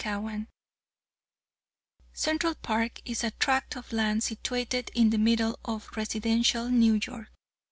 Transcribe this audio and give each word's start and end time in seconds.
CHAPTER 0.03 0.25
XXX 0.25 0.47
Central 2.11 2.55
Park 2.55 3.01
is 3.05 3.23
a 3.23 3.29
tract 3.29 3.75
of 3.77 3.93
land 3.93 4.23
situate 4.23 4.89
in 4.95 5.11
the 5.11 5.19
middle 5.19 5.59
of 5.63 5.91
residential 5.95 6.69
New 6.69 6.99
York. 7.05 7.29